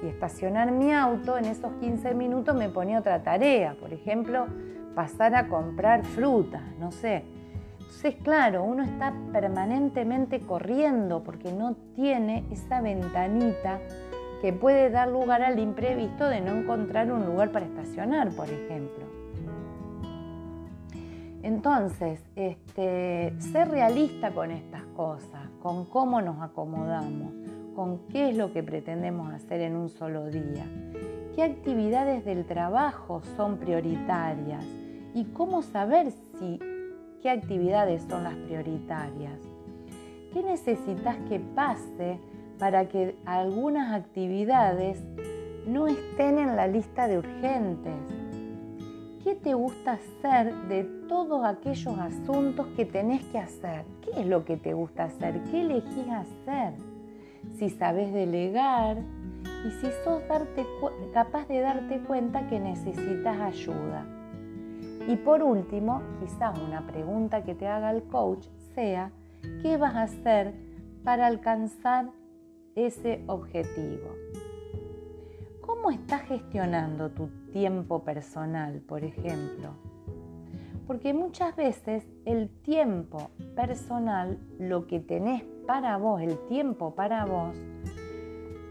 y 0.04 0.08
estacionar 0.08 0.72
mi 0.72 0.92
auto, 0.94 1.38
en 1.38 1.46
esos 1.46 1.72
15 1.80 2.14
minutos 2.14 2.56
me 2.56 2.70
ponía 2.70 3.00
otra 3.00 3.24
tarea. 3.24 3.76
Por 3.80 3.94
ejemplo, 3.94 4.48
pasar 4.96 5.36
a 5.36 5.48
comprar 5.48 6.04
fruta, 6.04 6.62
no 6.80 6.92
sé. 6.92 7.24
Entonces, 7.80 8.16
claro, 8.24 8.64
uno 8.64 8.84
está 8.84 9.14
permanentemente 9.32 10.40
corriendo 10.40 11.24
porque 11.24 11.52
no 11.52 11.76
tiene 11.96 12.44
esa 12.52 12.82
ventanita 12.82 13.80
que 14.42 14.52
puede 14.52 14.90
dar 14.90 15.08
lugar 15.08 15.42
al 15.42 15.60
imprevisto 15.60 16.28
de 16.28 16.42
no 16.42 16.52
encontrar 16.52 17.12
un 17.12 17.26
lugar 17.26 17.52
para 17.52 17.66
estacionar, 17.66 18.30
por 18.32 18.50
ejemplo. 18.50 19.06
Entonces, 21.44 22.22
este, 22.36 23.34
ser 23.40 23.70
realista 23.70 24.32
con 24.32 24.52
estas 24.52 24.84
cosas, 24.96 25.50
con 25.62 25.86
cómo 25.86 26.22
nos 26.22 26.42
acomodamos, 26.42 27.34
con 27.76 28.00
qué 28.10 28.30
es 28.30 28.38
lo 28.38 28.52
que 28.52 28.64
pretendemos 28.64 29.32
hacer 29.34 29.62
en 29.62 29.76
un 29.76 29.90
solo 29.90 30.26
día, 30.28 30.66
qué 31.36 31.44
actividades 31.44 32.26
del 32.26 32.46
trabajo 32.46 33.22
son 33.38 33.58
prioritarias, 33.58 34.66
y 35.14 35.26
cómo 35.26 35.62
saber 35.62 36.12
si 36.12 36.60
qué 37.22 37.30
actividades 37.30 38.04
son 38.10 38.24
las 38.24 38.36
prioritarias. 38.36 39.40
¿Qué 40.34 40.44
necesitas 40.44 41.16
que 41.30 41.40
pase 41.40 42.20
para 42.58 42.88
que 42.90 43.16
algunas 43.26 43.94
actividades 43.94 45.00
no 45.68 45.88
estén 45.88 46.40
en 46.40 46.56
la 46.56 46.68
lista 46.68 47.08
de 47.08 47.20
urgentes? 47.20 47.94
¿Qué 49.24 49.36
te 49.36 49.54
gusta 49.54 49.94
hacer 49.94 50.54
de 50.68 50.84
todos 51.08 51.46
aquellos 51.46 51.98
asuntos 51.98 52.68
que 52.76 52.86
tenés 52.86 53.24
que 53.26 53.40
hacer? 53.40 53.86
¿Qué 54.02 54.20
es 54.20 54.28
lo 54.28 54.44
que 54.44 54.58
te 54.58 54.74
gusta 54.74 55.06
hacer? 55.06 55.40
¿Qué 55.50 55.62
elegís 55.62 56.10
hacer? 56.10 56.74
Si 57.58 57.70
sabes 57.70 58.12
delegar 58.12 58.98
y 59.66 59.72
si 59.72 59.88
sos 60.04 60.24
capaz 61.14 61.48
de 61.48 61.62
darte 61.62 62.00
cuenta 62.00 62.48
que 62.48 62.60
necesitas 62.60 63.40
ayuda. 63.40 64.23
Y 65.08 65.18
por 65.18 65.44
último, 65.44 66.02
quizás 66.20 66.58
una 66.60 66.88
pregunta 66.88 67.44
que 67.44 67.56
te 67.56 67.68
haga 67.68 67.92
el 67.92 68.04
coach 68.04 68.48
sea, 68.74 69.12
¿qué 69.62 69.76
vas 69.76 69.96
a 69.96 70.04
hacer 70.04 70.54
para 71.04 71.28
alcanzar 71.28 72.10
ese 72.76 73.22
objetivo? 73.28 74.16
¿Cómo 75.60 75.92
estás 75.92 76.22
gestionando 76.22 77.10
tu 77.10 77.28
tiempo 77.52 78.04
personal, 78.04 78.80
por 78.80 79.04
ejemplo? 79.04 79.72
Porque 80.88 81.14
muchas 81.14 81.54
veces 81.58 82.06
el 82.24 82.50
tiempo 82.50 83.32
personal, 83.56 84.40
lo 84.58 84.88
que 84.88 85.02
tenés 85.02 85.44
para 85.68 85.98
vos, 85.98 86.22
el 86.22 86.38
tiempo 86.48 86.96
para 86.96 87.26
vos, 87.26 87.58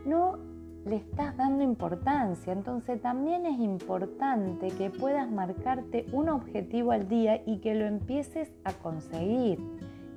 no 0.06 0.51
le 0.84 0.96
estás 0.96 1.36
dando 1.36 1.62
importancia. 1.62 2.52
Entonces 2.52 3.00
también 3.00 3.46
es 3.46 3.58
importante 3.58 4.68
que 4.68 4.90
puedas 4.90 5.30
marcarte 5.30 6.06
un 6.12 6.28
objetivo 6.28 6.92
al 6.92 7.08
día 7.08 7.42
y 7.46 7.58
que 7.58 7.74
lo 7.74 7.86
empieces 7.86 8.52
a 8.64 8.72
conseguir, 8.72 9.58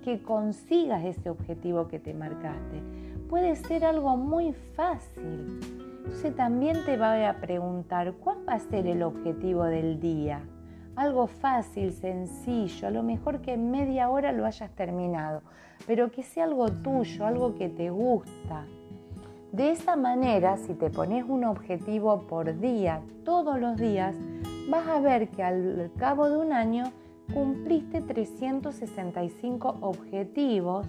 que 0.03 0.21
consigas 0.21 1.03
ese 1.05 1.29
objetivo 1.29 1.87
que 1.87 1.99
te 1.99 2.13
marcaste. 2.13 2.81
Puede 3.29 3.55
ser 3.55 3.85
algo 3.85 4.17
muy 4.17 4.53
fácil. 4.53 5.59
Entonces 5.97 6.35
también 6.35 6.85
te 6.85 6.97
va 6.97 7.27
a 7.27 7.39
preguntar, 7.41 8.13
¿cuál 8.13 8.37
va 8.47 8.53
a 8.53 8.59
ser 8.59 8.85
el 8.85 9.01
objetivo 9.01 9.63
del 9.63 9.99
día? 9.99 10.41
Algo 10.95 11.27
fácil, 11.27 11.91
sencillo, 11.91 12.87
a 12.87 12.91
lo 12.91 13.01
mejor 13.01 13.41
que 13.41 13.53
en 13.53 13.71
media 13.71 14.09
hora 14.09 14.31
lo 14.31 14.45
hayas 14.45 14.69
terminado, 14.75 15.41
pero 15.87 16.11
que 16.11 16.23
sea 16.23 16.45
algo 16.45 16.67
tuyo, 16.67 17.25
algo 17.25 17.55
que 17.55 17.69
te 17.69 17.89
gusta, 17.89 18.65
de 19.55 19.71
esa 19.71 19.95
manera, 19.95 20.57
si 20.57 20.73
te 20.73 20.89
pones 20.89 21.23
un 21.29 21.45
objetivo 21.45 22.23
por 22.23 22.59
día, 22.59 22.99
todos 23.23 23.57
los 23.57 23.77
días, 23.77 24.13
vas 24.69 24.85
a 24.85 24.99
ver 24.99 25.29
que 25.29 25.43
al 25.43 25.91
cabo 25.97 26.29
de 26.29 26.35
un 26.35 26.51
año 26.51 26.91
cumpliste 27.33 28.01
365 28.01 29.77
objetivos, 29.79 30.85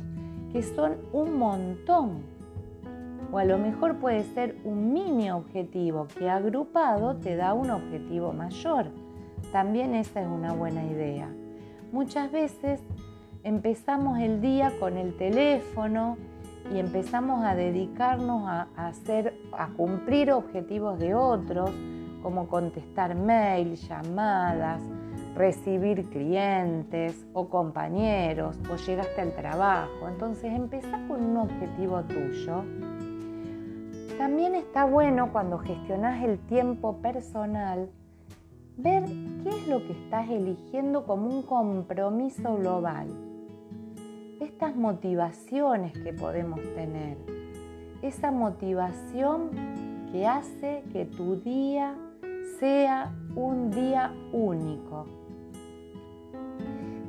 que 0.52 0.64
son 0.64 0.96
un 1.12 1.38
montón. 1.38 2.22
O 3.30 3.38
a 3.38 3.44
lo 3.44 3.56
mejor 3.56 3.98
puede 3.98 4.24
ser 4.24 4.56
un 4.64 4.92
mini 4.92 5.30
objetivo 5.30 6.08
que 6.18 6.28
agrupado 6.28 7.14
te 7.18 7.36
da 7.36 7.54
un 7.54 7.70
objetivo 7.70 8.32
mayor. 8.32 8.86
También 9.52 9.94
esa 9.94 10.22
es 10.22 10.26
una 10.26 10.52
buena 10.52 10.84
idea. 10.84 11.28
Muchas 11.92 12.32
veces 12.32 12.80
empezamos 13.44 14.18
el 14.18 14.40
día 14.40 14.72
con 14.80 14.96
el 14.96 15.16
teléfono, 15.16 16.16
y 16.72 16.78
empezamos 16.78 17.44
a 17.44 17.54
dedicarnos 17.54 18.48
a, 18.48 18.68
hacer, 18.76 19.38
a 19.52 19.68
cumplir 19.68 20.32
objetivos 20.32 20.98
de 20.98 21.14
otros, 21.14 21.70
como 22.22 22.48
contestar 22.48 23.14
mails, 23.14 23.88
llamadas, 23.88 24.82
recibir 25.36 26.08
clientes 26.10 27.26
o 27.32 27.48
compañeros, 27.48 28.58
o 28.70 28.76
llegaste 28.76 29.20
al 29.20 29.32
trabajo. 29.32 30.08
Entonces 30.08 30.52
empezar 30.52 31.06
con 31.06 31.24
un 31.24 31.36
objetivo 31.36 32.02
tuyo. 32.02 32.64
También 34.18 34.54
está 34.54 34.86
bueno 34.86 35.30
cuando 35.32 35.58
gestionas 35.58 36.24
el 36.24 36.38
tiempo 36.46 36.96
personal, 36.98 37.90
ver 38.78 39.04
qué 39.42 39.50
es 39.50 39.68
lo 39.68 39.86
que 39.86 39.92
estás 39.92 40.28
eligiendo 40.30 41.04
como 41.04 41.28
un 41.28 41.42
compromiso 41.42 42.56
global 42.56 43.06
estas 44.46 44.76
motivaciones 44.76 45.92
que 45.92 46.12
podemos 46.12 46.60
tener, 46.74 47.18
esa 48.00 48.30
motivación 48.30 49.50
que 50.12 50.26
hace 50.26 50.84
que 50.92 51.04
tu 51.04 51.36
día 51.40 51.96
sea 52.60 53.12
un 53.34 53.70
día 53.72 54.14
único. 54.32 55.06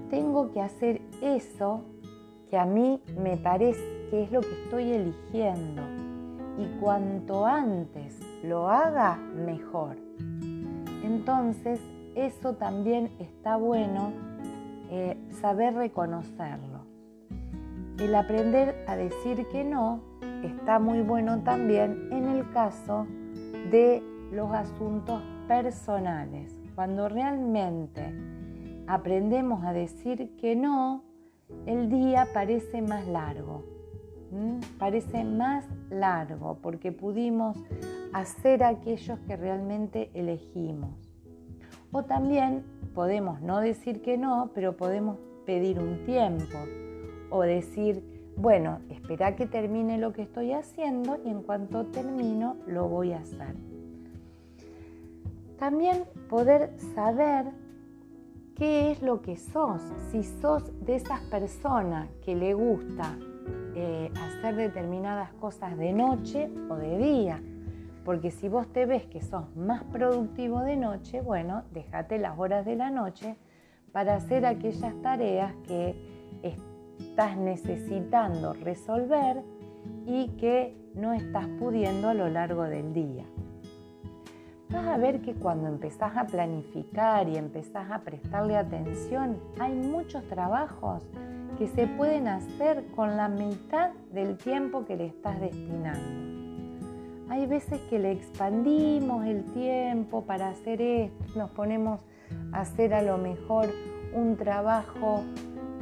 Tengo 0.09 0.51
que 0.51 0.61
hacer 0.61 1.01
eso 1.21 1.83
que 2.49 2.57
a 2.57 2.65
mí 2.65 3.01
me 3.21 3.37
parece 3.37 4.07
que 4.09 4.23
es 4.23 4.31
lo 4.31 4.41
que 4.41 4.63
estoy 4.63 4.91
eligiendo. 4.91 5.83
y 6.59 6.65
cuanto 6.79 7.45
antes 7.45 8.19
lo 8.43 8.67
haga, 8.67 9.15
mejor. 9.15 9.95
Entonces, 11.03 11.79
eso 12.15 12.55
también 12.55 13.11
está 13.19 13.57
bueno 13.57 14.11
eh, 14.89 15.15
saber 15.39 15.75
reconocerlo. 15.75 16.76
El 17.99 18.13
aprender 18.13 18.83
a 18.87 18.95
decir 18.95 19.47
que 19.47 19.63
no 19.63 20.01
está 20.43 20.77
muy 20.77 21.01
bueno 21.01 21.41
también 21.41 22.09
en 22.11 22.27
el 22.27 22.47
caso 22.51 23.07
de 23.71 24.03
los 24.31 24.51
asuntos 24.51 25.23
personales. 25.47 26.53
Cuando 26.75 27.09
realmente 27.09 28.13
aprendemos 28.85 29.63
a 29.65 29.73
decir 29.73 30.35
que 30.37 30.55
no, 30.55 31.05
el 31.65 31.89
día 31.89 32.27
parece 32.35 32.83
más 32.83 33.07
largo. 33.07 33.63
Parece 34.77 35.23
más 35.23 35.65
largo 35.89 36.59
porque 36.61 36.91
pudimos 36.91 37.57
hacer 38.13 38.63
aquellos 38.63 39.17
que 39.21 39.35
realmente 39.37 40.11
elegimos. 40.13 40.91
O 41.91 42.03
también 42.03 42.63
podemos 42.93 43.41
no 43.41 43.59
decir 43.59 44.03
que 44.03 44.19
no, 44.19 44.51
pero 44.53 44.77
podemos 44.77 45.17
pedir 45.45 45.79
un 45.79 46.05
tiempo 46.05 46.57
o 47.29 47.41
decir, 47.41 48.03
bueno, 48.35 48.79
espera 48.89 49.35
que 49.35 49.45
termine 49.45 49.97
lo 49.97 50.13
que 50.13 50.21
estoy 50.21 50.53
haciendo 50.53 51.17
y 51.25 51.29
en 51.29 51.41
cuanto 51.41 51.87
termino 51.87 52.57
lo 52.67 52.87
voy 52.87 53.13
a 53.13 53.19
hacer. 53.19 53.55
También 55.57 56.03
poder 56.29 56.71
saber 56.93 57.45
qué 58.55 58.91
es 58.91 59.01
lo 59.01 59.21
que 59.21 59.37
sos, 59.37 59.81
si 60.11 60.23
sos 60.23 60.63
de 60.85 60.95
esas 60.95 61.21
personas 61.21 62.09
que 62.23 62.35
le 62.35 62.53
gusta 62.53 63.17
eh, 63.75 64.11
hacer 64.21 64.55
determinadas 64.55 65.31
cosas 65.33 65.77
de 65.77 65.93
noche 65.93 66.49
o 66.69 66.75
de 66.75 66.97
día. 66.97 67.41
Porque 68.05 68.31
si 68.31 68.49
vos 68.49 68.71
te 68.71 68.85
ves 68.85 69.05
que 69.05 69.21
sos 69.21 69.55
más 69.55 69.83
productivo 69.83 70.61
de 70.61 70.77
noche, 70.77 71.21
bueno, 71.21 71.63
déjate 71.73 72.17
las 72.17 72.39
horas 72.39 72.65
de 72.65 72.75
la 72.75 72.89
noche 72.89 73.35
para 73.91 74.15
hacer 74.15 74.45
aquellas 74.45 74.93
tareas 75.01 75.53
que 75.67 76.16
estás 76.99 77.37
necesitando 77.37 78.53
resolver 78.53 79.43
y 80.05 80.29
que 80.37 80.75
no 80.95 81.13
estás 81.13 81.47
pudiendo 81.59 82.09
a 82.09 82.13
lo 82.13 82.29
largo 82.29 82.63
del 82.63 82.93
día 82.93 83.25
vas 84.69 84.87
a 84.87 84.97
ver 84.97 85.21
que 85.21 85.33
cuando 85.33 85.67
empezás 85.67 86.15
a 86.17 86.25
planificar 86.25 87.29
y 87.29 87.37
empezás 87.37 87.89
a 87.89 87.99
prestarle 87.99 88.57
atención, 88.57 89.37
hay 89.59 89.73
muchos 89.73 90.23
trabajos 90.27 91.03
que 91.57 91.67
se 91.67 91.87
pueden 91.87 92.27
hacer 92.27 92.85
con 92.95 93.17
la 93.17 93.29
mitad 93.29 93.91
del 94.11 94.37
tiempo 94.37 94.85
que 94.85 94.97
le 94.97 95.07
estás 95.07 95.39
destinando. 95.39 96.27
Hay 97.29 97.45
veces 97.45 97.79
que 97.89 97.99
le 97.99 98.11
expandimos 98.11 99.25
el 99.25 99.43
tiempo 99.45 100.25
para 100.25 100.49
hacer 100.49 100.81
esto, 100.81 101.25
nos 101.35 101.51
ponemos 101.51 102.01
a 102.51 102.61
hacer 102.61 102.93
a 102.93 103.01
lo 103.01 103.17
mejor 103.17 103.67
un 104.13 104.37
trabajo 104.37 105.23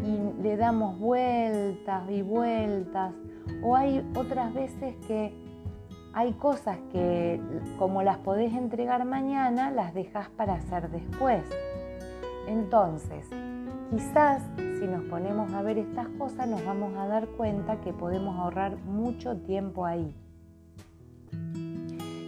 y 0.06 0.42
le 0.42 0.56
damos 0.56 1.00
vueltas 1.00 2.10
y 2.10 2.22
vueltas, 2.22 3.14
o 3.64 3.76
hay 3.76 4.06
otras 4.16 4.54
veces 4.54 4.96
que 5.08 5.34
hay 6.14 6.34
cosas 6.34 6.78
que 6.92 7.42
como 7.78 8.04
las 8.04 8.18
podés 8.20 8.54
entregar 8.54 9.04
mañana, 9.04 9.72
las 9.72 9.94
dejas 9.94 10.30
para 10.30 10.54
hacer 10.54 10.90
después. 10.90 11.44
Entonces, 12.48 13.28
quizás 13.90 14.42
si 14.80 14.88
nos 14.88 15.04
ponemos 15.06 15.52
a 15.54 15.62
ver 15.62 15.78
estas 15.78 16.08
cosas 16.10 16.48
nos 16.48 16.64
vamos 16.66 16.96
a 16.98 17.08
dar 17.08 17.28
cuenta 17.30 17.82
que 17.82 17.92
podemos 17.92 18.38
ahorrar 18.38 18.78
mucho 18.78 19.36
tiempo 19.38 19.86
ahí. 19.86 20.16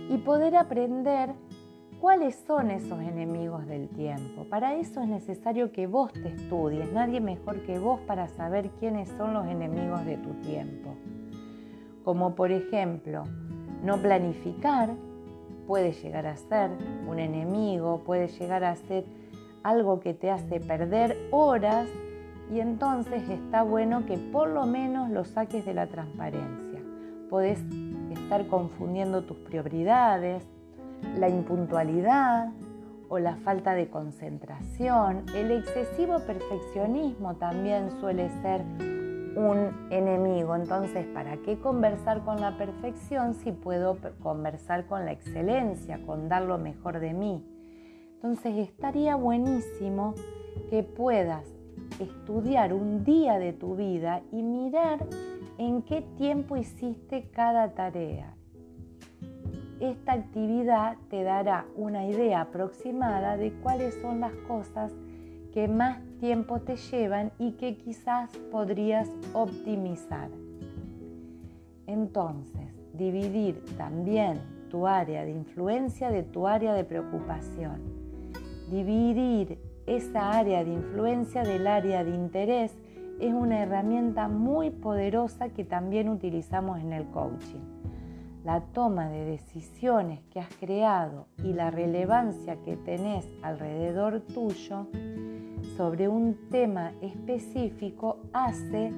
Y 0.10 0.17
poder 0.25 0.55
aprender 0.55 1.34
cuáles 2.00 2.36
son 2.48 2.72
esos 2.72 3.00
enemigos 3.01 3.66
del 3.68 3.89
tiempo. 3.89 4.46
Para 4.50 4.75
eso 4.75 5.01
es 5.01 5.08
necesario 5.08 5.72
que 5.72 5.88
vos 5.88 6.14
te 6.14 6.29
estudies, 6.29 6.92
nadie 6.94 7.20
mejor 7.20 7.62
que 7.64 7.79
vos 7.79 8.00
para 8.01 8.27
saber 8.27 8.70
quiénes 8.79 9.10
son 9.10 9.33
los 9.33 9.48
enemigos 9.48 10.05
de 10.05 10.18
tu 10.18 10.29
tiempo. 10.42 10.96
Como 12.03 12.36
por 12.36 12.51
ejemplo, 12.51 13.24
no 13.83 13.98
planificar 13.98 14.92
puede 15.66 15.92
llegar 15.92 16.25
a 16.27 16.38
ser 16.38 16.72
un 17.07 17.20
enemigo, 17.20 18.03
puede 18.05 18.27
llegar 18.27 18.64
a 18.64 18.75
ser 18.75 19.05
algo 19.64 20.00
que 20.00 20.14
te 20.14 20.31
hace 20.31 20.60
perder 20.60 21.18
horas 21.31 21.88
y 22.53 22.62
entonces 22.62 23.27
está 23.29 23.64
bueno 23.64 24.05
que 24.05 24.18
por 24.18 24.48
lo 24.48 24.66
menos 24.66 25.10
lo 25.10 25.25
saques 25.25 25.66
de 25.66 25.74
la 25.74 25.88
transparencia. 25.88 26.79
Podés 27.29 27.60
estar 28.12 28.48
confundiendo 28.48 29.24
tus 29.24 29.36
prioridades, 29.38 30.48
la 31.18 31.29
impuntualidad 31.29 32.50
o 33.10 33.20
la 33.20 33.36
falta 33.38 33.74
de 33.74 33.90
concentración. 33.90 35.24
El 35.36 35.51
excesivo 35.51 36.20
perfeccionismo 36.20 37.36
también 37.36 37.92
suele 38.00 38.29
ser 38.42 38.62
un 39.38 39.88
enemigo. 39.92 40.55
Entonces, 40.55 41.05
¿para 41.07 41.38
qué 41.38 41.60
conversar 41.60 42.24
con 42.24 42.42
la 42.42 42.57
perfección 42.57 43.36
si 43.36 43.51
puedo 43.51 43.98
conversar 44.22 44.88
con 44.88 45.05
la 45.05 45.12
excelencia, 45.12 46.00
con 46.05 46.27
dar 46.27 46.44
lo 46.44 46.57
mejor 46.57 47.00
de 47.00 47.14
mí? 47.14 47.46
Entonces, 48.16 48.57
estaría 48.57 49.16
buenísimo 49.16 50.16
que 50.70 50.83
puedas 50.83 51.46
estudiar 52.00 52.74
un 52.74 53.03
día 53.03 53.38
de 53.38 53.53
tu 53.53 53.75
vida 53.75 54.22
y 54.31 54.42
mirar 54.42 55.05
en 55.57 55.83
qué 55.83 56.01
tiempo 56.18 56.57
hiciste 56.57 57.29
cada 57.31 57.74
tarea. 57.74 58.36
Esta 59.79 60.13
actividad 60.13 60.98
te 61.09 61.22
dará 61.22 61.66
una 61.75 62.07
idea 62.07 62.42
aproximada 62.42 63.37
de 63.37 63.51
cuáles 63.61 63.94
son 64.01 64.20
las 64.20 64.33
cosas 64.48 64.92
que 65.53 65.68
más 65.68 66.00
tiempo 66.20 66.59
te 66.61 66.77
llevan 66.77 67.31
y 67.37 67.51
que 67.53 67.77
quizás 67.77 68.35
podrías 68.51 69.07
optimizar. 69.33 70.29
Entonces, 71.85 72.74
dividir 72.94 73.63
también 73.77 74.40
tu 74.70 74.87
área 74.87 75.24
de 75.24 75.31
influencia 75.31 76.09
de 76.09 76.24
tu 76.24 76.48
área 76.48 76.74
de 76.74 76.83
preocupación. 76.83 77.79
Dividir 78.72 79.59
esa 79.85 80.31
área 80.31 80.63
de 80.63 80.74
influencia 80.74 81.44
del 81.44 81.68
área 81.68 82.03
de 82.03 82.16
interés 82.16 82.75
es 83.20 83.33
una 83.33 83.61
herramienta 83.61 84.27
muy 84.27 84.72
poderosa 84.72 85.50
que 85.50 85.63
también 85.63 86.09
utilizamos 86.09 86.79
en 86.79 86.94
el 86.94 87.05
coaching. 87.05 87.76
La 88.48 88.62
toma 88.62 89.10
de 89.10 89.25
decisiones 89.25 90.22
que 90.31 90.40
has 90.40 90.48
creado 90.55 91.27
y 91.44 91.51
la 91.51 91.70
relevancia 91.70 92.55
que 92.64 92.77
tenés 92.77 93.27
alrededor 93.42 94.22
tuyo 94.22 94.88
sobre 95.75 96.07
un 96.07 96.38
tema 96.50 96.94
específico 97.01 98.20
hace 98.31 98.94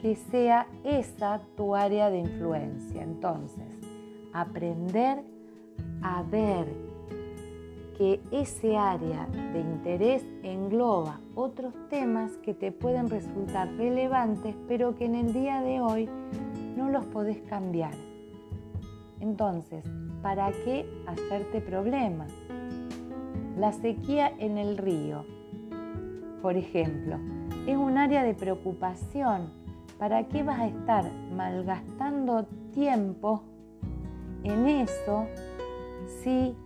que 0.00 0.14
sea 0.14 0.66
esa 0.84 1.42
tu 1.54 1.74
área 1.74 2.08
de 2.08 2.20
influencia. 2.20 3.02
Entonces, 3.02 3.78
aprender 4.32 5.22
a 6.00 6.22
ver 6.22 6.66
que 7.98 8.22
ese 8.30 8.78
área 8.78 9.26
de 9.52 9.60
interés 9.60 10.24
engloba 10.42 11.20
otros 11.34 11.74
temas 11.90 12.38
que 12.38 12.54
te 12.54 12.72
pueden 12.72 13.10
resultar 13.10 13.68
relevantes, 13.74 14.56
pero 14.66 14.96
que 14.96 15.04
en 15.04 15.16
el 15.16 15.34
día 15.34 15.60
de 15.60 15.82
hoy 15.82 16.08
no 16.74 16.88
los 16.88 17.04
podés 17.04 17.42
cambiar. 17.42 18.11
Entonces, 19.22 19.82
¿para 20.20 20.52
qué 20.66 20.86
hacerte 21.06 21.62
problema? 21.62 22.26
La 23.56 23.72
sequía 23.72 24.30
en 24.38 24.58
el 24.58 24.76
río 24.76 25.24
por 26.42 26.56
ejemplo, 26.56 27.18
es 27.68 27.76
un 27.76 27.96
área 27.96 28.24
de 28.24 28.34
preocupación. 28.34 29.50
¿Para 29.98 30.26
qué 30.26 30.42
vas 30.42 30.58
a 30.58 30.66
estar 30.66 31.04
malgastando 31.34 32.46
tiempo 32.74 33.44
en 34.42 34.66
eso 34.66 35.26
si 36.22 36.56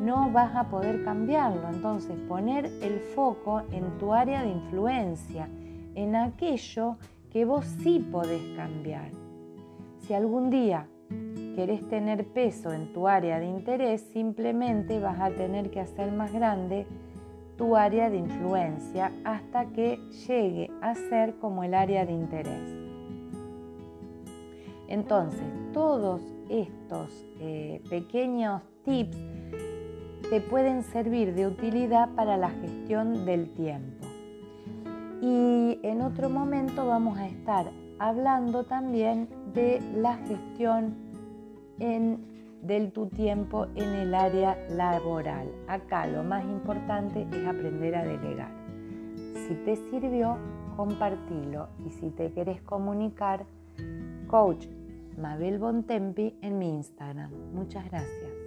no 0.00 0.30
vas 0.32 0.56
a 0.56 0.68
poder 0.68 1.04
cambiarlo? 1.04 1.68
Entonces, 1.72 2.18
poner 2.28 2.66
el 2.82 2.98
foco 3.14 3.62
en 3.70 3.98
tu 3.98 4.12
área 4.12 4.42
de 4.42 4.50
influencia, 4.50 5.48
en 5.94 6.16
aquello 6.16 6.96
que 7.30 7.44
vos 7.44 7.64
sí 7.64 8.04
podés 8.10 8.42
cambiar. 8.56 9.12
Si 10.00 10.12
algún 10.12 10.50
día 10.50 10.88
querés 11.54 11.86
tener 11.88 12.26
peso 12.26 12.72
en 12.72 12.92
tu 12.92 13.08
área 13.08 13.38
de 13.38 13.46
interés, 13.46 14.02
simplemente 14.12 15.00
vas 15.00 15.20
a 15.20 15.30
tener 15.30 15.70
que 15.70 15.80
hacer 15.80 16.12
más 16.12 16.32
grande 16.32 16.86
tu 17.56 17.76
área 17.76 18.08
de 18.08 18.16
influencia 18.16 19.12
hasta 19.24 19.66
que 19.66 19.98
llegue 20.26 20.70
a 20.80 20.94
ser 20.94 21.34
como 21.36 21.62
el 21.62 21.74
área 21.74 22.06
de 22.06 22.12
interés. 22.12 22.80
Entonces, 24.88 25.44
todos 25.72 26.22
estos 26.48 27.26
eh, 27.38 27.82
pequeños 27.88 28.62
tips 28.84 29.16
te 30.30 30.40
pueden 30.40 30.82
servir 30.82 31.34
de 31.34 31.46
utilidad 31.46 32.08
para 32.14 32.36
la 32.36 32.50
gestión 32.50 33.26
del 33.26 33.50
tiempo. 33.52 34.06
Y 35.20 35.78
en 35.82 36.00
otro 36.02 36.30
momento 36.30 36.86
vamos 36.86 37.18
a 37.18 37.26
estar 37.26 37.66
hablando 37.98 38.64
también 38.64 39.28
de 39.52 39.82
la 39.96 40.16
gestión 40.16 41.09
de 41.80 42.90
tu 42.94 43.06
tiempo 43.06 43.66
en 43.74 43.88
el 43.94 44.14
área 44.14 44.56
laboral. 44.70 45.50
Acá 45.66 46.06
lo 46.06 46.22
más 46.22 46.44
importante 46.44 47.26
es 47.32 47.46
aprender 47.46 47.94
a 47.94 48.04
delegar. 48.04 48.52
Si 49.48 49.54
te 49.64 49.76
sirvió, 49.90 50.36
compartilo 50.76 51.68
y 51.86 51.90
si 51.90 52.10
te 52.10 52.32
querés 52.32 52.60
comunicar, 52.62 53.46
coach 54.28 54.66
Mabel 55.18 55.58
Bontempi 55.58 56.34
en 56.42 56.58
mi 56.58 56.74
Instagram. 56.74 57.30
Muchas 57.52 57.84
gracias. 57.90 58.39